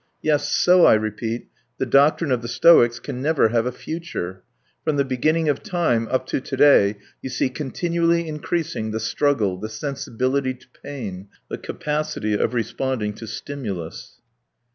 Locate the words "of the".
2.31-2.47